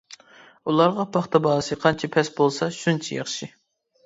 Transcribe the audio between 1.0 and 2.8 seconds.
پاختا باھاسى قانچە پەس بولسا